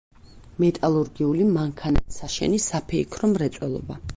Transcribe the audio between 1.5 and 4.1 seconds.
მანქანათსაშენი, საფეიქრო მრეწველობა.